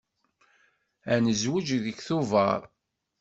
Ad 1.13 1.19
nezweǧ 1.23 1.67
deg 1.83 1.97
Tubeṛ. 2.07 2.61